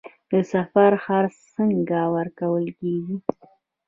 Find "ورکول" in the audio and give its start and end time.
2.15-2.65